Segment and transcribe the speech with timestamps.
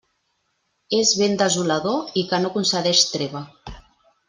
[0.99, 3.45] És vent desolador i que no concedeix treva.